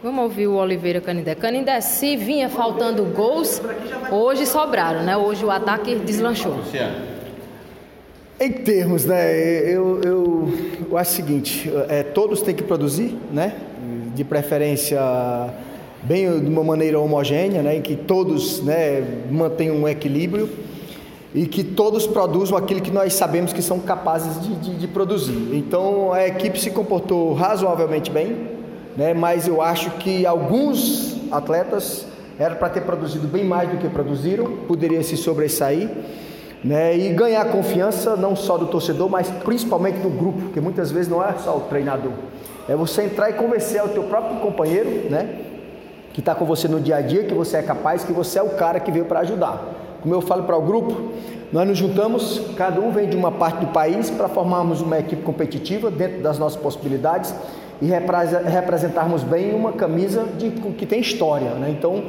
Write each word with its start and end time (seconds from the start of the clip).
Vamos 0.00 0.22
ouvir 0.22 0.46
o 0.46 0.54
Oliveira 0.54 1.00
Canindé. 1.00 1.34
Canindé, 1.34 1.80
se 1.80 2.16
vinha 2.16 2.48
faltando 2.48 3.04
gols, 3.04 3.60
hoje 4.12 4.46
sobraram, 4.46 5.02
né? 5.02 5.16
Hoje 5.16 5.44
o 5.44 5.50
ataque 5.50 5.96
deslanchou. 5.96 6.60
Em 8.38 8.52
termos, 8.52 9.04
né? 9.04 9.34
Eu, 9.68 10.00
eu, 10.02 10.52
eu 10.90 10.96
acho 10.96 11.10
o 11.10 11.14
seguinte: 11.14 11.68
é, 11.88 12.04
todos 12.04 12.40
têm 12.40 12.54
que 12.54 12.62
produzir, 12.62 13.16
né? 13.32 13.54
De 14.14 14.22
preferência 14.22 15.00
bem 16.04 16.40
de 16.40 16.46
uma 16.46 16.62
maneira 16.62 17.00
homogênea, 17.00 17.62
né? 17.62 17.76
Em 17.76 17.82
que 17.82 17.96
todos, 17.96 18.62
né? 18.62 19.02
Mantenham 19.28 19.76
um 19.76 19.88
equilíbrio 19.88 20.48
e 21.38 21.46
que 21.46 21.62
todos 21.62 22.04
produzam 22.04 22.58
aquilo 22.58 22.80
que 22.80 22.90
nós 22.90 23.14
sabemos 23.14 23.52
que 23.52 23.62
são 23.62 23.78
capazes 23.78 24.42
de, 24.42 24.56
de, 24.56 24.76
de 24.76 24.88
produzir. 24.88 25.50
Então 25.52 26.12
a 26.12 26.26
equipe 26.26 26.58
se 26.58 26.72
comportou 26.72 27.32
razoavelmente 27.32 28.10
bem, 28.10 28.48
né? 28.96 29.14
mas 29.14 29.46
eu 29.46 29.62
acho 29.62 29.88
que 29.92 30.26
alguns 30.26 31.16
atletas 31.30 32.04
eram 32.40 32.56
para 32.56 32.68
ter 32.70 32.80
produzido 32.80 33.28
bem 33.28 33.44
mais 33.44 33.70
do 33.70 33.76
que 33.76 33.88
produziram, 33.88 34.46
poderia 34.66 35.00
se 35.04 35.16
sobressair. 35.16 35.88
Né, 36.64 36.98
e 36.98 37.10
ganhar 37.10 37.44
confiança 37.52 38.16
não 38.16 38.34
só 38.34 38.58
do 38.58 38.66
torcedor, 38.66 39.08
mas 39.08 39.30
principalmente 39.44 40.00
do 40.00 40.08
grupo, 40.08 40.40
porque 40.40 40.60
muitas 40.60 40.90
vezes 40.90 41.08
não 41.08 41.24
é 41.24 41.32
só 41.34 41.56
o 41.56 41.60
treinador. 41.60 42.10
É 42.68 42.74
você 42.74 43.02
entrar 43.02 43.30
e 43.30 43.34
convencer 43.34 43.80
o 43.84 43.88
teu 43.90 44.02
próprio 44.02 44.40
companheiro, 44.40 45.08
né, 45.08 45.38
que 46.12 46.18
está 46.18 46.34
com 46.34 46.44
você 46.44 46.66
no 46.66 46.80
dia 46.80 46.96
a 46.96 47.00
dia, 47.00 47.22
que 47.22 47.32
você 47.32 47.58
é 47.58 47.62
capaz, 47.62 48.02
que 48.02 48.12
você 48.12 48.40
é 48.40 48.42
o 48.42 48.56
cara 48.56 48.80
que 48.80 48.90
veio 48.90 49.04
para 49.04 49.20
ajudar. 49.20 49.77
Como 50.02 50.14
eu 50.14 50.20
falo 50.20 50.44
para 50.44 50.56
o 50.56 50.62
grupo, 50.62 51.10
nós 51.52 51.66
nos 51.66 51.78
juntamos, 51.78 52.40
cada 52.56 52.80
um 52.80 52.90
vem 52.90 53.08
de 53.08 53.16
uma 53.16 53.32
parte 53.32 53.60
do 53.60 53.68
país 53.68 54.10
para 54.10 54.28
formarmos 54.28 54.80
uma 54.80 54.98
equipe 54.98 55.22
competitiva 55.22 55.90
dentro 55.90 56.20
das 56.22 56.38
nossas 56.38 56.60
possibilidades 56.60 57.34
e 57.80 57.86
representarmos 57.86 59.22
bem 59.22 59.54
uma 59.54 59.72
camisa 59.72 60.24
de, 60.36 60.50
que 60.50 60.84
tem 60.84 61.00
história. 61.00 61.50
Né? 61.50 61.70
Então, 61.70 62.02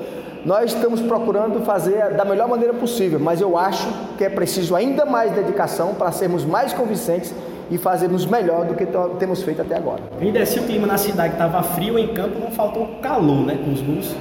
nós 0.45 0.73
estamos 0.73 1.01
procurando 1.01 1.61
fazer 1.61 2.13
da 2.15 2.25
melhor 2.25 2.47
maneira 2.47 2.73
possível, 2.73 3.19
mas 3.19 3.41
eu 3.41 3.57
acho 3.57 3.87
que 4.17 4.23
é 4.23 4.29
preciso 4.29 4.75
ainda 4.75 5.05
mais 5.05 5.31
dedicação 5.31 5.93
para 5.93 6.11
sermos 6.11 6.45
mais 6.45 6.73
convincentes 6.73 7.33
e 7.69 7.77
fazermos 7.77 8.25
melhor 8.25 8.65
do 8.65 8.73
que 8.73 8.85
temos 9.19 9.43
feito 9.43 9.61
até 9.61 9.75
agora. 9.75 10.01
Ainda 10.19 10.45
se 10.45 10.59
o 10.59 10.63
clima 10.63 10.87
na 10.87 10.97
cidade 10.97 11.33
estava 11.33 11.61
frio 11.61 11.99
em 11.99 12.07
campo, 12.07 12.39
não 12.39 12.51
faltou 12.51 12.87
calor, 13.01 13.45
né, 13.45 13.57
com 13.63 13.71
os 13.71 13.81
gols. 13.81 14.15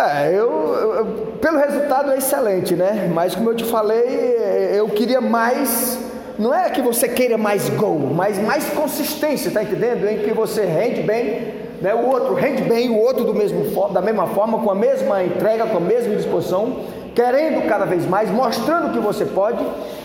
É, 0.00 0.30
eu, 0.32 0.74
eu, 0.74 1.06
pelo 1.42 1.58
resultado 1.58 2.10
é 2.10 2.16
excelente, 2.16 2.74
né? 2.74 3.10
Mas 3.12 3.34
como 3.34 3.50
eu 3.50 3.54
te 3.54 3.64
falei, 3.64 4.36
eu 4.72 4.88
queria 4.88 5.20
mais. 5.20 5.98
Não 6.38 6.54
é 6.54 6.70
que 6.70 6.80
você 6.80 7.06
queira 7.06 7.36
mais 7.36 7.68
gol, 7.68 7.98
mas 7.98 8.38
mais 8.38 8.70
consistência, 8.70 9.50
tá 9.50 9.62
entendendo? 9.62 10.08
Em 10.08 10.20
que 10.20 10.32
você 10.32 10.64
rende 10.64 11.02
bem, 11.02 11.52
né? 11.82 11.94
o 11.94 12.08
outro 12.08 12.32
rende 12.32 12.62
bem, 12.62 12.88
o 12.88 12.98
outro 12.98 13.24
do 13.24 13.34
mesmo, 13.34 13.88
da 13.90 14.00
mesma 14.00 14.26
forma, 14.28 14.58
com 14.58 14.70
a 14.70 14.74
mesma 14.74 15.22
entrega, 15.22 15.66
com 15.66 15.76
a 15.76 15.80
mesma 15.80 16.16
disposição, 16.16 16.78
querendo 17.14 17.68
cada 17.68 17.84
vez 17.84 18.06
mais, 18.06 18.30
mostrando 18.30 18.90
que 18.90 18.98
você 18.98 19.26
pode 19.26 19.62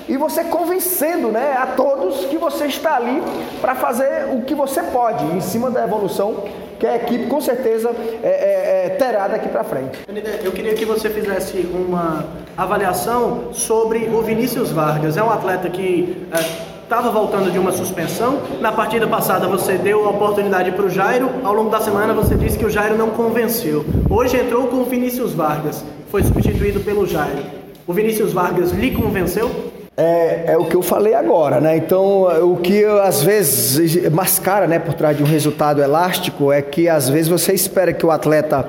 e 0.09 0.17
você 0.17 0.43
convencendo 0.43 1.29
né, 1.29 1.55
a 1.57 1.67
todos 1.67 2.25
que 2.25 2.37
você 2.37 2.65
está 2.65 2.97
ali 2.97 3.23
para 3.61 3.73
fazer 3.73 4.27
o 4.33 4.41
que 4.41 4.53
você 4.53 4.83
pode, 4.83 5.23
em 5.25 5.39
cima 5.39 5.71
da 5.71 5.85
evolução 5.85 6.43
que 6.79 6.85
a 6.85 6.95
equipe 6.95 7.27
com 7.27 7.41
certeza 7.41 7.89
é, 8.21 8.27
é, 8.27 8.85
é, 8.85 8.89
terá 8.91 9.14
daqui 9.27 9.49
para 9.49 9.63
frente. 9.63 9.99
Eu 10.43 10.51
queria 10.51 10.73
que 10.73 10.85
você 10.85 11.09
fizesse 11.09 11.67
uma 11.73 12.25
avaliação 12.57 13.53
sobre 13.53 14.09
o 14.09 14.21
Vinícius 14.21 14.71
Vargas. 14.71 15.17
É 15.17 15.23
um 15.23 15.29
atleta 15.29 15.69
que 15.69 16.25
estava 16.83 17.09
é, 17.09 17.11
voltando 17.11 17.51
de 17.51 17.59
uma 17.59 17.71
suspensão. 17.71 18.39
Na 18.59 18.71
partida 18.71 19.07
passada 19.07 19.47
você 19.47 19.77
deu 19.77 20.05
a 20.05 20.09
oportunidade 20.09 20.71
para 20.71 20.85
o 20.85 20.89
Jairo. 20.89 21.29
Ao 21.43 21.53
longo 21.53 21.69
da 21.69 21.81
semana 21.81 22.13
você 22.13 22.35
disse 22.35 22.57
que 22.57 22.65
o 22.65 22.69
Jairo 22.69 22.97
não 22.97 23.09
convenceu. 23.09 23.85
Hoje 24.09 24.37
entrou 24.37 24.67
com 24.67 24.77
o 24.77 24.85
Vinícius 24.85 25.33
Vargas. 25.33 25.83
Foi 26.09 26.23
substituído 26.23 26.79
pelo 26.81 27.05
Jairo. 27.05 27.43
O 27.87 27.93
Vinícius 27.93 28.33
Vargas 28.33 28.71
lhe 28.71 28.91
convenceu? 28.91 29.73
É, 29.97 30.51
é, 30.51 30.57
o 30.57 30.65
que 30.65 30.75
eu 30.75 30.81
falei 30.81 31.13
agora, 31.13 31.61
né? 31.61 31.77
Então, 31.77 32.23
o 32.51 32.57
que 32.57 32.83
às 32.83 33.23
vezes 33.23 34.11
mascara, 34.11 34.67
né, 34.67 34.77
por 34.77 34.93
trás 34.93 35.15
de 35.15 35.23
um 35.23 35.25
resultado 35.25 35.81
elástico 35.81 36.51
é 36.51 36.61
que 36.61 36.89
às 36.89 37.07
vezes 37.07 37.29
você 37.29 37.53
espera 37.53 37.93
que 37.93 38.05
o 38.05 38.11
atleta 38.11 38.67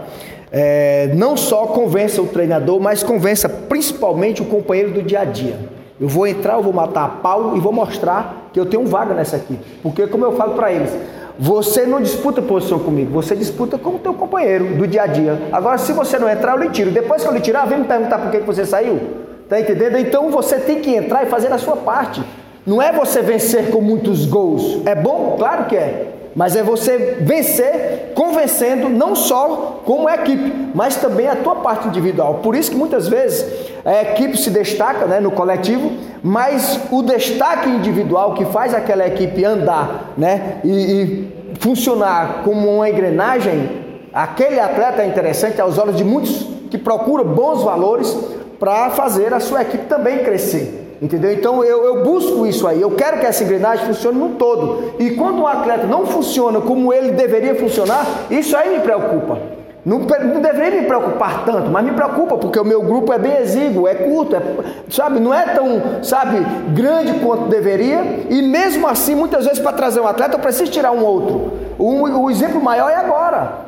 é, 0.51 1.11
não 1.15 1.37
só 1.37 1.67
convença 1.67 2.23
o 2.23 2.27
treinador, 2.27 2.81
mas 2.81 3.03
convença 3.03 3.49
principalmente 3.49 4.43
o 4.43 4.45
companheiro 4.45 4.93
do 4.93 5.03
dia 5.03 5.21
a 5.21 5.25
dia. 5.25 5.59
Eu 6.01 6.09
vou 6.09 6.27
entrar, 6.27 6.55
eu 6.55 6.63
vou 6.63 6.73
matar 6.73 7.05
a 7.05 7.09
pau 7.09 7.57
e 7.57 7.61
vou 7.61 7.73
mostrar 7.73 8.51
que 8.53 8.61
eu 8.61 8.67
tenho 8.67 8.85
vaga 8.87 9.15
nessa 9.15 9.37
equipe. 9.37 9.65
Porque, 9.83 10.07
como 10.07 10.25
eu 10.25 10.33
falo 10.33 10.55
para 10.55 10.71
eles, 10.73 10.95
você 11.39 11.87
não 11.87 12.01
disputa 12.01 12.41
posição 12.43 12.79
comigo, 12.79 13.11
você 13.11 13.35
disputa 13.35 13.77
com 13.79 13.91
o 13.91 13.99
teu 13.99 14.15
companheiro 14.15 14.77
do 14.77 14.87
dia 14.87 15.03
a 15.03 15.07
dia. 15.07 15.39
Agora, 15.53 15.79
se 15.79 15.93
você 15.93 16.19
não 16.19 16.29
entrar, 16.29 16.57
eu 16.57 16.63
lhe 16.63 16.71
tiro. 16.71 16.91
Depois 16.91 17.23
que 17.23 17.29
eu 17.29 17.33
lhe 17.33 17.41
tirar, 17.41 17.67
vem 17.67 17.79
me 17.79 17.85
perguntar 17.85 18.19
por 18.19 18.31
que 18.31 18.39
você 18.41 18.65
saiu. 18.65 19.01
Tá 19.49 19.61
entendendo? 19.61 19.97
Então 19.97 20.31
você 20.31 20.59
tem 20.59 20.81
que 20.81 20.95
entrar 20.95 21.25
e 21.25 21.27
fazer 21.27 21.53
a 21.53 21.59
sua 21.59 21.77
parte. 21.77 22.23
Não 22.67 22.83
é 22.83 22.91
você 22.91 23.23
vencer 23.23 23.71
com 23.71 23.81
muitos 23.81 24.27
gols. 24.27 24.83
É 24.85 24.95
bom? 24.95 25.37
Claro 25.39 25.67
que 25.67 25.77
é. 25.77 26.16
Mas 26.37 26.55
é 26.55 26.63
você 26.63 27.17
vencer 27.23 28.13
convencendo 28.15 28.91
não 28.91 29.17
só 29.17 29.81
como 29.87 30.09
equipe, 30.09 30.71
mas 30.75 30.97
também 30.97 31.27
a 31.27 31.37
tua 31.37 31.57
parte 31.57 31.89
individual. 31.89 32.41
Por 32.43 32.55
isso 32.55 32.71
que 32.71 32.77
muitas 32.77 33.09
vezes 33.09 33.73
a 33.85 34.03
equipe 34.03 34.37
se 34.37 34.51
destaca 34.51 35.07
né, 35.07 35.19
no 35.19 35.31
coletivo, 35.31 35.91
mas 36.23 36.79
o 36.91 37.03
destaque 37.03 37.71
individual 37.71 38.35
que 38.35 38.45
faz 38.45 38.75
aquela 38.75 39.07
equipe 39.07 39.43
andar 39.45 40.13
né, 40.19 40.61
e, 40.63 40.71
e 40.71 41.33
funcionar 41.59 42.43
como 42.45 42.77
uma 42.77 42.91
engrenagem, 42.91 43.71
aquele 44.13 44.61
atleta 44.61 45.03
é 45.03 45.07
interessante 45.07 45.59
aos 45.59 45.79
olhos 45.79 45.97
de 45.97 46.05
muitos 46.05 46.47
que 46.71 46.77
procuram 46.77 47.25
bons 47.25 47.63
valores, 47.63 48.15
para 48.59 48.91
fazer 48.91 49.33
a 49.35 49.41
sua 49.41 49.63
equipe 49.63 49.87
também 49.87 50.19
crescer. 50.19 50.86
Entendeu? 51.01 51.31
Então 51.33 51.63
eu, 51.63 51.85
eu, 51.85 52.03
busco 52.03 52.47
isso 52.47 52.67
aí, 52.67 52.81
eu 52.81 52.91
quero 52.93 53.19
que 53.19 53.27
essa 53.27 53.45
engrenagem 53.45 53.87
funcione 53.87 54.19
no 54.19 54.31
todo. 54.31 54.95
E 54.99 55.11
quando 55.11 55.41
um 55.41 55.47
atleta 55.47 55.87
não 55.87 56.07
funciona 56.07 56.61
como 56.61 56.93
ele 56.93 57.13
deveria 57.13 57.55
funcionar, 57.55 58.07
isso 58.31 58.57
aí 58.57 58.79
me 58.79 58.81
preocupa. 58.81 59.39
Não, 59.85 60.01
não 60.01 60.41
deveria 60.41 60.81
me 60.81 60.87
preocupar 60.87 61.45
tanto, 61.45 61.71
mas 61.71 61.85
me 61.85 61.93
preocupa 61.93 62.37
porque 62.39 62.59
o 62.59 62.65
meu 62.65 62.83
grupo 62.83 63.13
é 63.13 63.19
bem 63.19 63.37
exíguo, 63.37 63.87
é 63.87 63.95
curto, 63.95 64.35
é, 64.35 64.43
sabe, 64.91 65.21
não 65.21 65.33
é 65.33 65.55
tão, 65.55 66.03
sabe, 66.03 66.45
grande 66.75 67.21
quanto 67.21 67.45
deveria. 67.45 68.25
E 68.29 68.43
mesmo 68.43 68.89
assim, 68.89 69.15
muitas 69.15 69.45
vezes 69.45 69.61
para 69.61 69.73
trazer 69.73 70.01
um 70.01 70.09
atleta 70.09 70.35
eu 70.35 70.41
preciso 70.41 70.73
tirar 70.73 70.91
um 70.91 71.05
outro. 71.05 71.53
O, 71.79 72.23
o 72.23 72.31
exemplo 72.31 72.61
maior 72.61 72.91
é 72.91 72.97
agora. 72.97 73.67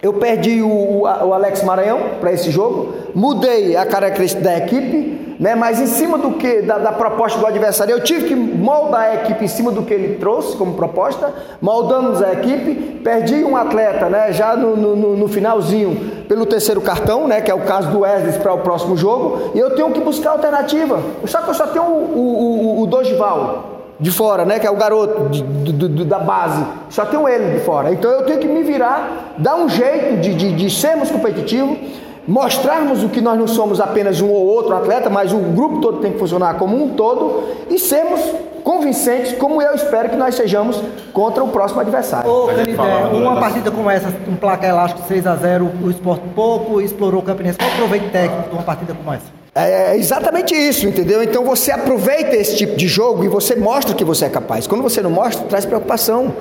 Eu 0.00 0.14
perdi 0.14 0.62
o, 0.62 1.02
o 1.02 1.34
Alex 1.34 1.62
Maranhão 1.62 1.98
para 2.20 2.32
esse 2.32 2.50
jogo, 2.50 2.94
mudei 3.14 3.76
a 3.76 3.84
característica 3.84 4.42
da 4.42 4.56
equipe, 4.56 5.23
né? 5.38 5.54
mas 5.54 5.80
em 5.80 5.86
cima 5.86 6.18
do 6.18 6.32
que 6.32 6.62
da, 6.62 6.78
da, 6.78 6.92
proposta 6.92 7.38
do 7.38 7.46
adversário, 7.46 7.92
eu 7.92 8.00
tive 8.00 8.28
que 8.28 8.34
moldar 8.34 9.02
a 9.02 9.14
equipe 9.14 9.44
em 9.44 9.48
cima 9.48 9.70
do 9.70 9.82
que 9.82 9.92
ele 9.92 10.16
trouxe 10.16 10.56
como 10.56 10.74
proposta, 10.74 11.32
moldamos 11.60 12.22
a 12.22 12.32
equipe, 12.32 13.00
perdi 13.02 13.44
um 13.44 13.56
atleta 13.56 14.08
né? 14.08 14.32
já 14.32 14.56
no, 14.56 14.76
no, 14.76 15.16
no 15.16 15.28
finalzinho 15.28 16.24
pelo 16.28 16.46
terceiro 16.46 16.80
cartão, 16.80 17.26
né? 17.26 17.40
que 17.40 17.50
é 17.50 17.54
o 17.54 17.60
caso 17.60 17.90
do 17.90 18.00
Wesley 18.00 18.38
para 18.38 18.52
o 18.52 18.58
próximo 18.58 18.96
jogo, 18.96 19.52
e 19.54 19.58
eu 19.58 19.74
tenho 19.74 19.90
que 19.90 20.00
buscar 20.00 20.30
alternativa. 20.30 21.00
Só 21.26 21.40
que 21.42 21.50
eu 21.50 21.54
só 21.54 21.66
tenho 21.66 21.84
o, 21.84 22.78
o, 22.78 22.82
o, 22.82 22.86
Dorival 22.86 23.70
de 23.98 24.10
fora, 24.10 24.44
né? 24.44 24.58
Que 24.58 24.66
é 24.66 24.70
o 24.70 24.76
garoto 24.76 25.28
de, 25.30 26.04
da 26.04 26.18
base. 26.18 26.64
Só 26.90 27.04
tenho 27.04 27.28
ele 27.28 27.58
de 27.58 27.64
fora. 27.64 27.92
Então 27.92 28.10
eu 28.10 28.24
tenho 28.24 28.38
que 28.38 28.46
me 28.46 28.62
virar, 28.62 29.34
dar 29.38 29.56
um 29.56 29.68
jeito 29.68 30.20
de, 30.20 30.34
de, 30.34 30.52
de 30.52 30.70
sermos 30.70 31.10
competitivos, 31.10 31.78
mostrarmos 32.26 33.02
o 33.02 33.08
que 33.08 33.20
nós 33.20 33.38
não 33.38 33.46
somos 33.46 33.80
apenas 33.80 34.20
um 34.20 34.28
ou 34.28 34.46
outro 34.46 34.74
atleta, 34.74 35.10
mas 35.10 35.32
o 35.32 35.38
grupo 35.38 35.80
todo 35.80 36.00
tem 36.00 36.12
que 36.12 36.18
funcionar 36.18 36.54
como 36.54 36.82
um 36.82 36.90
todo 36.90 37.44
e 37.70 37.78
sermos 37.78 38.20
convincentes, 38.62 39.32
como 39.34 39.60
eu 39.60 39.74
espero 39.74 40.08
que 40.08 40.16
nós 40.16 40.34
sejamos 40.34 40.80
contra 41.12 41.44
o 41.44 41.48
próximo 41.48 41.80
adversário. 41.80 42.30
Ô, 42.30 42.46
Canidé, 42.46 42.74
uma 43.12 43.36
partida 43.38 43.70
como 43.70 43.90
essa, 43.90 44.08
um 44.26 44.36
placar 44.36 44.70
elástico 44.70 45.06
6 45.06 45.26
a 45.26 45.36
0 45.36 45.70
o 45.84 45.90
esporte 45.90 46.24
pouco 46.34 46.80
explorou 46.80 47.20
o 47.20 47.22
Campinense. 47.22 47.58
Qual 47.58 47.70
o 47.70 47.76
proveito 47.76 48.10
técnico 48.10 48.48
de 48.48 48.54
uma 48.54 48.62
partida 48.62 48.94
como 48.94 49.12
essa? 49.12 49.26
É, 49.54 49.92
é 49.92 49.96
exatamente 49.96 50.54
isso, 50.54 50.86
entendeu? 50.86 51.22
Então 51.22 51.44
você 51.44 51.70
aproveita 51.70 52.34
esse 52.34 52.56
tipo 52.56 52.74
de 52.74 52.88
jogo 52.88 53.22
e 53.22 53.28
você 53.28 53.54
mostra 53.54 53.94
que 53.94 54.02
você 54.02 54.24
é 54.24 54.28
capaz. 54.28 54.66
Quando 54.66 54.82
você 54.82 55.00
não 55.00 55.10
mostra, 55.10 55.46
traz 55.46 55.64
preocupação. 55.64 56.34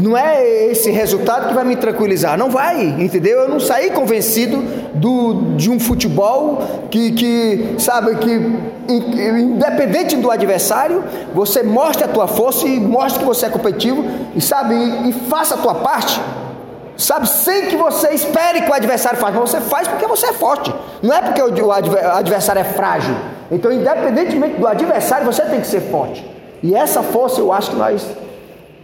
Não 0.00 0.16
é 0.16 0.66
esse 0.70 0.90
resultado 0.90 1.48
que 1.48 1.54
vai 1.54 1.64
me 1.64 1.76
tranquilizar, 1.76 2.38
não 2.38 2.50
vai, 2.50 2.82
entendeu? 2.82 3.40
Eu 3.40 3.48
não 3.48 3.60
saí 3.60 3.90
convencido 3.90 4.58
do, 4.94 5.54
de 5.56 5.70
um 5.70 5.80
futebol 5.80 6.62
que, 6.90 7.12
que, 7.12 7.74
sabe, 7.78 8.16
que 8.16 8.30
independente 8.88 10.16
do 10.16 10.30
adversário, 10.30 11.04
você 11.34 11.62
mostra 11.62 12.06
a 12.06 12.08
tua 12.08 12.26
força 12.26 12.66
e 12.66 12.78
mostra 12.80 13.20
que 13.20 13.24
você 13.24 13.46
é 13.46 13.48
competitivo 13.48 14.04
e 14.34 14.40
sabe, 14.40 14.74
e, 14.74 15.10
e 15.10 15.12
faça 15.12 15.54
a 15.54 15.58
tua 15.58 15.74
parte 15.74 16.20
Sabe, 16.98 17.28
sem 17.28 17.66
que 17.66 17.76
você 17.76 18.08
espere 18.08 18.62
que 18.62 18.70
o 18.70 18.74
adversário 18.74 19.16
faça, 19.20 19.38
mas 19.38 19.50
você 19.50 19.60
faz 19.60 19.86
porque 19.86 20.04
você 20.04 20.26
é 20.26 20.32
forte. 20.32 20.74
Não 21.00 21.14
é 21.14 21.22
porque 21.22 21.40
o 21.40 21.70
adversário 21.70 22.58
é 22.58 22.64
frágil. 22.64 23.14
Então, 23.52 23.70
independentemente 23.70 24.58
do 24.58 24.66
adversário, 24.66 25.24
você 25.24 25.42
tem 25.42 25.60
que 25.60 25.68
ser 25.68 25.80
forte. 25.80 26.28
E 26.60 26.74
essa 26.74 27.00
força 27.00 27.40
eu 27.40 27.52
acho 27.52 27.70
que 27.70 27.76
nós 27.76 28.04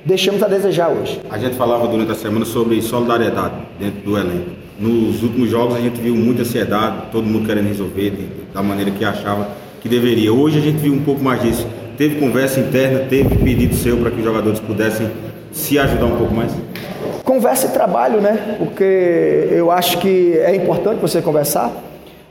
deixamos 0.05 0.43
a 0.43 0.49
desejar 0.49 0.89
hoje. 0.89 1.21
A 1.31 1.39
gente 1.39 1.57
falava 1.57 1.87
durante 1.89 2.13
a 2.13 2.15
semana 2.15 2.45
sobre 2.45 2.81
solidariedade 2.83 3.55
dentro 3.79 4.01
do 4.03 4.19
elenco. 4.19 4.51
Nos 4.79 5.23
últimos 5.23 5.49
jogos 5.49 5.77
a 5.77 5.81
gente 5.81 6.01
viu 6.01 6.15
muita 6.15 6.43
ansiedade, 6.43 6.97
todo 7.13 7.25
mundo 7.25 7.47
querendo 7.47 7.69
resolver 7.69 8.11
de, 8.11 8.29
da 8.53 8.63
maneira 8.63 8.91
que 8.91 9.05
achava 9.05 9.49
que 9.81 9.89
deveria. 9.89 10.33
Hoje 10.33 10.59
a 10.59 10.63
gente 10.63 10.79
viu 10.79 10.93
um 10.93 11.03
pouco 11.03 11.23
mais 11.23 11.41
disso. 11.41 11.67
Teve 11.97 12.19
conversa 12.19 12.59
interna, 12.59 13.01
teve 13.09 13.37
pedido 13.37 13.75
seu 13.77 13.97
para 13.99 14.11
que 14.11 14.19
os 14.19 14.25
jogadores 14.25 14.59
pudessem 14.59 15.09
se 15.53 15.79
ajudar 15.79 16.07
um 16.07 16.17
pouco 16.17 16.35
mais? 16.35 16.53
Conversa 17.23 17.69
e 17.69 17.71
trabalho, 17.71 18.21
né? 18.21 18.57
Porque 18.59 19.49
eu 19.53 19.71
acho 19.71 19.99
que 19.99 20.37
é 20.39 20.55
importante 20.57 20.99
você 21.01 21.23
conversar, 21.23 21.71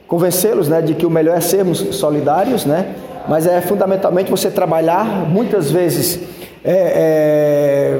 convencê-los, 0.05 0.67
né, 0.67 0.81
de 0.81 0.93
que 0.93 1.05
o 1.05 1.09
melhor 1.09 1.37
é 1.37 1.41
sermos 1.41 1.79
solidários, 1.91 2.65
né? 2.65 2.93
Mas 3.27 3.47
é 3.47 3.61
fundamentalmente 3.61 4.29
você 4.29 4.51
trabalhar 4.51 5.05
muitas 5.29 5.71
vezes 5.71 6.19
é, 6.63 7.99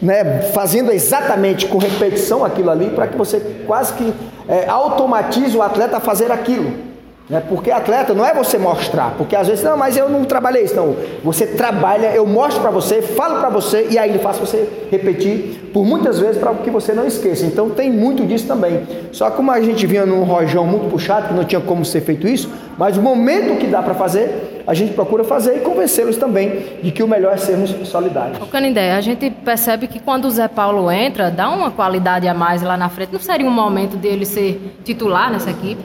né, 0.00 0.42
fazendo 0.54 0.92
exatamente 0.92 1.66
com 1.66 1.78
repetição 1.78 2.44
aquilo 2.44 2.70
ali 2.70 2.90
para 2.90 3.06
que 3.06 3.16
você 3.16 3.40
quase 3.66 3.92
que 3.94 4.14
é, 4.48 4.68
automatize 4.68 5.56
o 5.56 5.62
atleta 5.62 5.96
a 5.96 6.00
fazer 6.00 6.30
aquilo. 6.30 6.86
Né? 7.28 7.42
Porque 7.48 7.72
atleta 7.72 8.14
não 8.14 8.24
é 8.24 8.32
você 8.32 8.56
mostrar, 8.56 9.14
porque 9.18 9.34
às 9.34 9.48
vezes, 9.48 9.64
não, 9.64 9.76
mas 9.76 9.96
eu 9.96 10.08
não 10.08 10.24
trabalhei 10.24 10.62
isso. 10.62 10.76
Não, 10.76 10.94
você 11.24 11.44
trabalha, 11.44 12.14
eu 12.14 12.24
mostro 12.24 12.60
para 12.60 12.70
você, 12.70 13.02
falo 13.02 13.40
para 13.40 13.48
você 13.48 13.88
e 13.90 13.98
aí 13.98 14.10
ele 14.10 14.20
faço 14.20 14.38
você 14.38 14.68
repetir 14.90 15.70
por 15.72 15.84
muitas 15.84 16.20
vezes 16.20 16.38
para 16.38 16.54
que 16.54 16.70
você 16.70 16.92
não 16.92 17.04
esqueça. 17.04 17.44
Então 17.44 17.70
tem 17.70 17.90
muito 17.90 18.24
disso 18.24 18.46
também. 18.46 18.86
Só 19.10 19.28
que 19.28 19.36
como 19.36 19.50
a 19.50 19.60
gente 19.60 19.84
vinha 19.86 20.06
num 20.06 20.22
rojão 20.22 20.64
muito 20.64 20.88
puxado, 20.88 21.28
que 21.28 21.34
não 21.34 21.44
tinha 21.44 21.60
como 21.60 21.84
ser 21.84 22.02
feito 22.02 22.28
isso, 22.28 22.48
mas 22.78 22.96
o 22.96 23.02
momento 23.02 23.58
que 23.58 23.66
dá 23.66 23.82
para 23.82 23.94
fazer, 23.94 24.55
a 24.66 24.74
gente 24.74 24.92
procura 24.94 25.22
fazer 25.22 25.56
e 25.56 25.60
convencê-los 25.60 26.16
também 26.16 26.64
de 26.82 26.90
que 26.90 27.02
o 27.02 27.08
melhor 27.08 27.34
é 27.34 27.36
sermos 27.36 27.70
solidários. 27.88 28.38
O 28.42 28.46
Canindé, 28.46 28.92
a 28.92 29.00
gente 29.00 29.30
percebe 29.30 29.86
que 29.86 30.00
quando 30.00 30.24
o 30.24 30.30
Zé 30.30 30.48
Paulo 30.48 30.90
entra, 30.90 31.30
dá 31.30 31.48
uma 31.48 31.70
qualidade 31.70 32.26
a 32.26 32.34
mais 32.34 32.62
lá 32.62 32.76
na 32.76 32.88
frente. 32.88 33.12
Não 33.12 33.20
seria 33.20 33.46
um 33.46 33.52
momento 33.52 33.96
dele 33.96 34.26
ser 34.26 34.60
titular 34.84 35.30
nessa 35.30 35.50
equipe? 35.50 35.80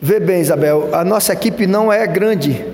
Vê 0.00 0.20
bem, 0.20 0.40
Isabel, 0.40 0.90
a 0.92 1.04
nossa 1.04 1.32
equipe 1.32 1.66
não 1.66 1.92
é 1.92 2.06
grande, 2.06 2.64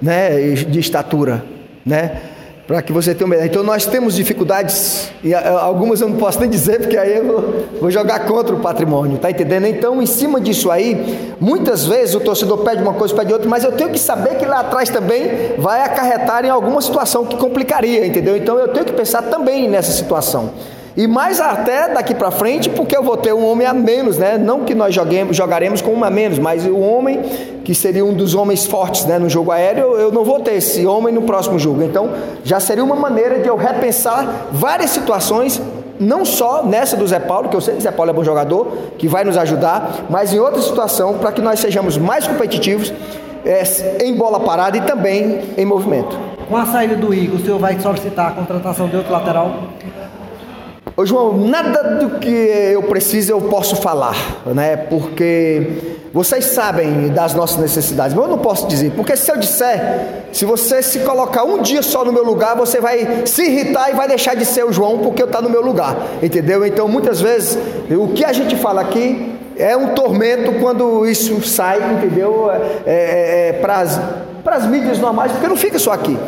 né, 0.00 0.50
de 0.50 0.80
estatura, 0.80 1.44
né? 1.86 2.20
Para 2.66 2.80
que 2.80 2.92
você 2.92 3.12
tenha 3.12 3.26
uma. 3.26 3.44
Então 3.44 3.62
nós 3.64 3.86
temos 3.86 4.14
dificuldades, 4.14 5.10
e 5.22 5.34
algumas 5.34 6.00
eu 6.00 6.08
não 6.08 6.16
posso 6.16 6.38
nem 6.38 6.48
dizer, 6.48 6.78
porque 6.78 6.96
aí 6.96 7.18
eu 7.18 7.26
vou, 7.26 7.66
vou 7.80 7.90
jogar 7.90 8.20
contra 8.20 8.54
o 8.54 8.60
patrimônio, 8.60 9.18
tá 9.18 9.30
entendendo? 9.30 9.66
Então, 9.66 10.00
em 10.00 10.06
cima 10.06 10.40
disso 10.40 10.70
aí, 10.70 11.34
muitas 11.40 11.84
vezes 11.84 12.14
o 12.14 12.20
torcedor 12.20 12.58
pede 12.58 12.80
uma 12.80 12.94
coisa, 12.94 13.14
pede 13.14 13.32
outra, 13.32 13.48
mas 13.48 13.64
eu 13.64 13.72
tenho 13.72 13.90
que 13.90 13.98
saber 13.98 14.36
que 14.36 14.46
lá 14.46 14.60
atrás 14.60 14.88
também 14.88 15.56
vai 15.58 15.82
acarretar 15.82 16.44
em 16.44 16.50
alguma 16.50 16.80
situação 16.80 17.26
que 17.26 17.36
complicaria, 17.36 18.06
entendeu? 18.06 18.36
Então 18.36 18.56
eu 18.58 18.68
tenho 18.68 18.86
que 18.86 18.92
pensar 18.92 19.22
também 19.22 19.68
nessa 19.68 19.90
situação. 19.90 20.52
E 20.96 21.06
mais 21.06 21.40
até 21.40 21.88
daqui 21.88 22.14
para 22.14 22.30
frente, 22.30 22.68
porque 22.68 22.96
eu 22.96 23.02
vou 23.02 23.16
ter 23.16 23.32
um 23.32 23.46
homem 23.46 23.66
a 23.66 23.72
menos, 23.72 24.18
né? 24.18 24.36
Não 24.36 24.60
que 24.60 24.74
nós 24.74 24.94
joguemos, 24.94 25.36
jogaremos 25.36 25.80
com 25.80 25.92
um 25.92 26.04
a 26.04 26.10
menos, 26.10 26.38
mas 26.38 26.66
o 26.66 26.78
homem 26.78 27.20
que 27.64 27.74
seria 27.74 28.04
um 28.04 28.12
dos 28.12 28.34
homens 28.34 28.66
fortes, 28.66 29.04
né, 29.06 29.18
no 29.18 29.28
jogo 29.28 29.52
aéreo, 29.52 29.94
eu 29.94 30.10
não 30.10 30.24
vou 30.24 30.40
ter 30.40 30.54
esse 30.54 30.84
homem 30.84 31.14
no 31.14 31.22
próximo 31.22 31.58
jogo. 31.58 31.82
Então, 31.82 32.10
já 32.44 32.58
seria 32.58 32.82
uma 32.82 32.96
maneira 32.96 33.38
de 33.38 33.48
eu 33.48 33.56
repensar 33.56 34.48
várias 34.50 34.90
situações 34.90 35.62
não 35.98 36.24
só 36.24 36.64
nessa 36.64 36.96
do 36.96 37.06
Zé 37.06 37.20
Paulo, 37.20 37.48
que 37.48 37.56
eu 37.56 37.60
sei 37.60 37.76
que 37.76 37.82
Zé 37.82 37.92
Paulo 37.92 38.10
é 38.10 38.14
bom 38.14 38.24
jogador, 38.24 38.66
que 38.98 39.06
vai 39.06 39.24
nos 39.24 39.36
ajudar, 39.36 40.06
mas 40.10 40.32
em 40.32 40.40
outra 40.40 40.60
situação, 40.60 41.14
para 41.18 41.30
que 41.30 41.40
nós 41.40 41.60
sejamos 41.60 41.96
mais 41.96 42.26
competitivos 42.26 42.92
é, 43.44 44.04
em 44.04 44.14
bola 44.14 44.40
parada 44.40 44.76
e 44.76 44.80
também 44.80 45.40
em 45.56 45.64
movimento. 45.64 46.18
Com 46.48 46.56
a 46.56 46.66
saída 46.66 46.96
do 46.96 47.14
Igor, 47.14 47.36
o 47.36 47.44
senhor 47.44 47.58
vai 47.58 47.78
solicitar 47.78 48.28
a 48.28 48.30
contratação 48.32 48.88
de 48.88 48.96
outro 48.96 49.12
lateral? 49.12 49.54
Ô 50.94 51.06
João, 51.06 51.38
nada 51.38 51.96
do 51.96 52.18
que 52.18 52.28
eu 52.28 52.82
preciso 52.82 53.32
eu 53.32 53.40
posso 53.40 53.76
falar, 53.76 54.42
né? 54.44 54.76
Porque 54.76 55.96
vocês 56.12 56.44
sabem 56.44 57.08
das 57.08 57.32
nossas 57.32 57.56
necessidades, 57.56 58.14
mas 58.14 58.22
eu 58.22 58.30
não 58.30 58.38
posso 58.38 58.68
dizer, 58.68 58.92
porque 58.94 59.16
se 59.16 59.32
eu 59.32 59.38
disser, 59.38 60.24
se 60.32 60.44
você 60.44 60.82
se 60.82 60.98
colocar 60.98 61.44
um 61.44 61.62
dia 61.62 61.80
só 61.80 62.04
no 62.04 62.12
meu 62.12 62.22
lugar, 62.22 62.54
você 62.54 62.78
vai 62.78 63.22
se 63.24 63.42
irritar 63.42 63.90
e 63.90 63.94
vai 63.94 64.06
deixar 64.06 64.36
de 64.36 64.44
ser 64.44 64.66
o 64.66 64.72
João 64.72 64.98
porque 64.98 65.22
eu 65.22 65.26
estou 65.26 65.40
no 65.40 65.48
meu 65.48 65.62
lugar, 65.62 65.96
entendeu? 66.22 66.66
Então 66.66 66.86
muitas 66.86 67.22
vezes 67.22 67.58
o 67.90 68.08
que 68.08 68.22
a 68.22 68.32
gente 68.34 68.54
fala 68.56 68.82
aqui 68.82 69.34
é 69.56 69.74
um 69.74 69.94
tormento 69.94 70.60
quando 70.60 71.06
isso 71.06 71.42
sai, 71.42 71.78
entendeu? 71.94 72.50
É, 72.50 72.58
é, 72.84 73.48
é, 73.48 73.52
para 73.54 74.56
as 74.56 74.66
mídias 74.66 74.98
normais, 74.98 75.32
porque 75.32 75.48
não 75.48 75.56
fica 75.56 75.78
só 75.78 75.92
aqui 75.92 76.18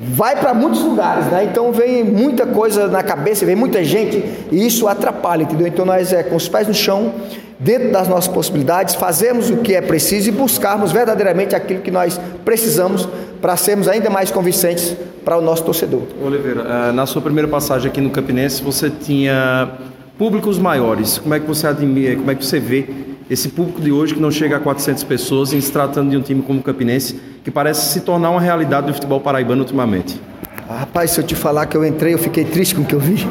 vai 0.00 0.36
para 0.36 0.54
muitos 0.54 0.80
lugares, 0.82 1.26
né? 1.26 1.44
Então 1.44 1.72
vem 1.72 2.04
muita 2.04 2.46
coisa 2.46 2.86
na 2.86 3.02
cabeça, 3.02 3.44
vem 3.44 3.56
muita 3.56 3.82
gente 3.82 4.22
e 4.50 4.66
isso 4.66 4.86
atrapalha, 4.86 5.42
entendeu? 5.42 5.66
Então 5.66 5.84
nós 5.84 6.12
é 6.12 6.22
com 6.22 6.36
os 6.36 6.48
pés 6.48 6.68
no 6.68 6.74
chão, 6.74 7.14
dentro 7.58 7.90
das 7.90 8.06
nossas 8.06 8.32
possibilidades, 8.32 8.94
fazemos 8.94 9.50
o 9.50 9.58
que 9.58 9.74
é 9.74 9.80
preciso 9.80 10.28
e 10.28 10.32
buscarmos 10.32 10.92
verdadeiramente 10.92 11.56
aquilo 11.56 11.80
que 11.80 11.90
nós 11.90 12.20
precisamos 12.44 13.08
para 13.40 13.56
sermos 13.56 13.88
ainda 13.88 14.08
mais 14.08 14.30
convincentes 14.30 14.96
para 15.24 15.36
o 15.36 15.40
nosso 15.40 15.64
torcedor. 15.64 16.02
Oliveira, 16.24 16.62
eh, 16.62 16.92
na 16.92 17.04
sua 17.06 17.20
primeira 17.20 17.48
passagem 17.48 17.90
aqui 17.90 18.00
no 18.00 18.10
Campinense, 18.10 18.62
você 18.62 18.88
tinha 18.88 19.68
públicos 20.16 20.58
maiores. 20.58 21.18
Como 21.18 21.34
é 21.34 21.40
que 21.40 21.46
você 21.46 21.66
admira, 21.66 22.16
como 22.16 22.30
é 22.30 22.34
que 22.34 22.44
você 22.44 22.58
vê 22.58 22.88
esse 23.30 23.48
público 23.48 23.80
de 23.80 23.92
hoje 23.92 24.14
que 24.14 24.20
não 24.20 24.30
chega 24.30 24.56
a 24.56 24.60
400 24.60 25.04
pessoas 25.04 25.52
em 25.52 25.60
se 25.60 25.70
tratando 25.70 26.10
de 26.10 26.16
um 26.16 26.22
time 26.22 26.42
como 26.42 26.60
o 26.60 26.62
Campinense, 26.62 27.20
que 27.44 27.50
parece 27.50 27.92
se 27.92 28.00
tornar 28.00 28.30
uma 28.30 28.40
realidade 28.40 28.86
do 28.86 28.94
futebol 28.94 29.20
paraibano 29.20 29.60
ultimamente? 29.60 30.20
Ah, 30.68 30.78
rapaz, 30.78 31.10
se 31.12 31.20
eu 31.20 31.24
te 31.24 31.34
falar 31.34 31.66
que 31.66 31.76
eu 31.76 31.84
entrei, 31.84 32.14
eu 32.14 32.18
fiquei 32.18 32.44
triste 32.44 32.74
com 32.74 32.82
o 32.82 32.84
que 32.84 32.94
eu 32.94 33.00
vi. 33.00 33.26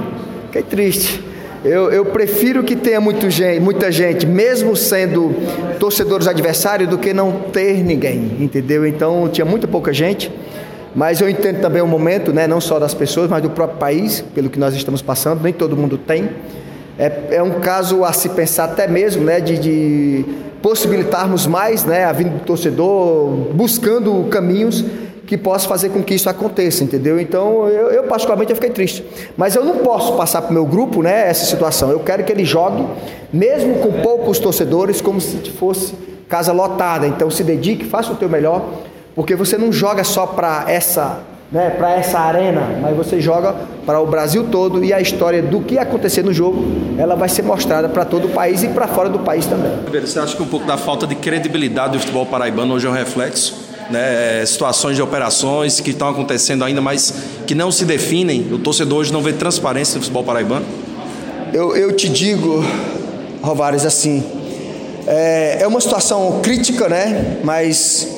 Fiquei 0.46 0.64
triste. 0.64 1.24
Eu, 1.66 1.92
eu 1.92 2.06
prefiro 2.06 2.64
que 2.64 2.76
tenha 2.76 3.02
muito 3.02 3.30
gente, 3.30 3.60
muita 3.60 3.92
gente, 3.92 4.26
mesmo 4.26 4.76
sendo 4.76 5.36
torcedores 5.80 6.28
adversários, 6.28 6.88
do 6.88 6.98
que 6.98 7.14
não 7.14 7.32
ter 7.52 7.84
ninguém, 7.84 8.38
entendeu? 8.40 8.86
Então 8.86 9.28
tinha 9.28 9.44
muito 9.44 9.68
pouca 9.68 9.92
gente, 9.92 10.32
mas 10.96 11.20
eu 11.20 11.28
entendo 11.28 11.60
também 11.60 11.82
o 11.82 11.88
momento, 11.88 12.32
né, 12.32 12.48
não 12.48 12.62
só 12.62 12.80
das 12.80 12.94
pessoas, 12.94 13.30
mas 13.30 13.42
do 13.42 13.50
próprio 13.50 13.80
país, 13.80 14.24
pelo 14.34 14.50
que 14.50 14.60
nós 14.60 14.76
estamos 14.76 15.02
passando, 15.02 15.44
nem 15.44 15.52
todo 15.52 15.76
mundo 15.76 15.98
tem. 15.98 16.30
É, 17.00 17.36
é 17.38 17.44
um 17.44 17.60
caso 17.60 18.04
a 18.04 18.12
se 18.12 18.30
pensar 18.30 18.66
até 18.66 18.88
mesmo, 18.88 19.24
né, 19.24 19.40
de, 19.40 19.58
de 19.58 20.26
possibilitarmos 20.62 21.46
mais, 21.46 21.86
né, 21.86 22.06
a 22.06 22.12
vinda 22.12 22.32
do 22.32 22.40
torcedor, 22.40 23.30
buscando 23.54 24.28
caminhos 24.30 24.84
que 25.28 25.38
possa 25.38 25.68
fazer 25.68 25.90
com 25.90 26.02
que 26.02 26.16
isso 26.16 26.30
aconteça, 26.30 26.84
entendeu? 26.84 27.20
Então, 27.20 27.68
eu, 27.68 27.90
eu 27.90 28.04
particularmente 28.04 28.52
eu 28.52 28.56
fiquei 28.56 28.72
triste. 28.72 29.06
Mas 29.36 29.56
eu 29.56 29.64
não 29.64 29.80
posso 29.80 30.16
passar 30.16 30.42
para 30.42 30.52
o 30.52 30.54
meu 30.54 30.66
grupo, 30.66 31.04
né, 31.04 31.30
essa 31.30 31.46
situação. 31.46 31.92
Eu 31.92 32.00
quero 32.00 32.24
que 32.24 32.32
ele 32.32 32.46
jogue, 32.46 32.88
mesmo 33.32 33.76
com 33.76 33.92
poucos 34.02 34.40
torcedores, 34.40 35.02
como 35.02 35.20
se 35.20 35.38
fosse 35.52 35.94
casa 36.30 36.52
lotada. 36.52 37.06
Então, 37.06 37.30
se 37.30 37.44
dedique, 37.44 37.86
faça 37.86 38.14
o 38.14 38.16
teu 38.16 38.30
melhor, 38.30 38.66
porque 39.14 39.36
você 39.36 39.58
não 39.58 39.72
joga 39.72 40.04
só 40.04 40.26
para 40.26 40.64
essa 40.68 41.22
né, 41.52 41.70
para 41.70 41.94
essa 41.94 42.20
arena, 42.20 42.78
mas 42.82 42.96
você 42.96 43.22
joga 43.22 43.56
para 43.86 44.02
o 44.02 44.06
Brasil 44.06 44.48
todo 44.52 44.84
e 44.84 44.92
a 44.92 45.00
história 45.00 45.42
do 45.42 45.62
que 45.62 45.78
acontecer 45.78 46.24
no 46.24 46.34
jogo, 46.34 46.66
ela 46.98 47.16
vai 47.16 47.30
ser 47.30 47.42
mostrada 47.42 47.88
para 47.88 48.04
todo 48.04 48.26
o 48.26 48.30
país 48.30 48.64
e 48.64 48.68
para 48.68 48.88
fora 48.88 49.10
do 49.10 49.20
país 49.20 49.46
também. 49.46 49.72
Você 50.02 50.20
acha 50.20 50.36
que 50.36 50.44
um 50.44 50.48
pouco 50.48 50.66
da 50.66 50.78
falta 50.78 51.08
de 51.08 51.16
credibilidade 51.16 51.94
do 51.94 52.00
futebol 52.00 52.26
paraibano 52.26 52.74
hoje 52.74 52.86
é 52.86 52.90
um 52.90 52.94
reflexo? 52.94 53.68
Né, 53.90 54.46
situações 54.46 54.98
de 54.98 55.02
operações 55.02 55.80
que 55.80 55.92
estão 55.92 56.10
acontecendo 56.10 56.66
ainda, 56.66 56.82
mas 56.82 57.14
que 57.46 57.56
não 57.56 57.72
se 57.72 57.86
definem. 57.86 58.46
O 58.52 58.60
torcedor 58.60 59.00
hoje 59.00 59.14
não 59.14 59.22
vê 59.22 59.32
transparência 59.32 59.96
no 59.96 60.02
futebol 60.02 60.26
paraibano? 60.26 60.66
Eu, 61.54 61.74
eu 61.74 61.96
te 61.96 62.10
digo, 62.10 62.62
Rovares, 63.42 63.86
assim, 63.86 64.22
é, 65.08 65.60
é 65.62 65.68
uma 65.68 65.80
situação 65.80 66.42
crítica, 66.44 66.90
né? 66.90 67.38
Mas 67.46 68.10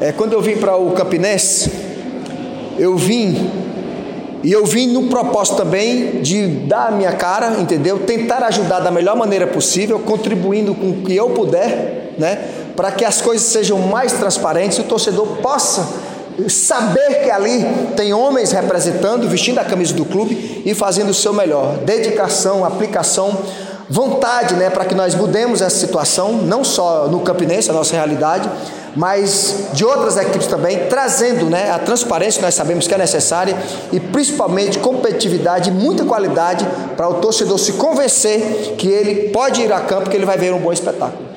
é, 0.00 0.12
quando 0.12 0.32
eu 0.32 0.40
vim 0.40 0.56
para 0.56 0.78
o 0.78 0.92
Campinense, 0.92 1.70
eu 2.78 2.96
vim 2.96 3.50
e 4.42 4.52
eu 4.52 4.64
vim 4.64 4.86
no 4.86 5.08
propósito 5.08 5.56
também 5.56 6.22
de 6.22 6.46
dar 6.46 6.88
a 6.88 6.90
minha 6.90 7.12
cara, 7.12 7.60
entendeu? 7.60 7.98
Tentar 7.98 8.44
ajudar 8.44 8.80
da 8.80 8.90
melhor 8.90 9.16
maneira 9.16 9.46
possível, 9.46 9.98
contribuindo 9.98 10.74
com 10.74 10.90
o 10.90 11.02
que 11.02 11.14
eu 11.14 11.30
puder, 11.30 12.14
né? 12.16 12.38
Para 12.76 12.92
que 12.92 13.04
as 13.04 13.20
coisas 13.20 13.46
sejam 13.46 13.78
mais 13.80 14.12
transparentes 14.12 14.78
e 14.78 14.80
o 14.80 14.84
torcedor 14.84 15.26
possa 15.38 15.86
saber 16.48 17.24
que 17.24 17.30
ali 17.30 17.66
tem 17.96 18.14
homens 18.14 18.52
representando, 18.52 19.28
vestindo 19.28 19.58
a 19.58 19.64
camisa 19.64 19.92
do 19.94 20.04
clube 20.04 20.62
e 20.64 20.72
fazendo 20.72 21.10
o 21.10 21.14
seu 21.14 21.32
melhor. 21.32 21.78
Dedicação, 21.78 22.64
aplicação, 22.64 23.36
vontade, 23.88 24.54
né? 24.54 24.70
Para 24.70 24.84
que 24.84 24.94
nós 24.94 25.14
mudemos 25.14 25.60
essa 25.60 25.76
situação, 25.76 26.32
não 26.32 26.62
só 26.62 27.08
no 27.08 27.20
Campinense, 27.20 27.70
a 27.70 27.72
nossa 27.72 27.94
realidade, 27.94 28.50
mas 28.94 29.68
de 29.72 29.84
outras 29.84 30.16
equipes 30.16 30.46
também, 30.46 30.86
trazendo 30.88 31.46
né, 31.46 31.70
a 31.70 31.78
transparência 31.78 32.40
que 32.40 32.44
nós 32.44 32.54
sabemos 32.54 32.86
que 32.86 32.94
é 32.94 32.98
necessária 32.98 33.56
e 33.92 34.00
principalmente 34.00 34.78
competitividade 34.78 35.70
e 35.70 35.72
muita 35.72 36.04
qualidade 36.04 36.66
para 36.96 37.08
o 37.08 37.14
torcedor 37.14 37.58
se 37.58 37.74
convencer 37.74 38.74
que 38.76 38.88
ele 38.88 39.28
pode 39.28 39.62
ir 39.62 39.72
a 39.72 39.80
campo, 39.80 40.10
que 40.10 40.16
ele 40.16 40.26
vai 40.26 40.36
ver 40.36 40.52
um 40.52 40.58
bom 40.58 40.72
espetáculo. 40.72 41.27